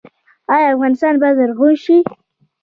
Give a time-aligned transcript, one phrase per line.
[0.53, 1.97] آیا افغانستان به زرغون شي؟